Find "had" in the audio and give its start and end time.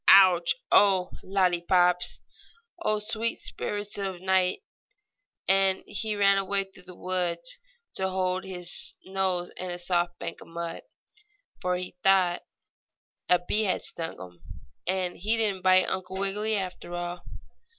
13.65-13.83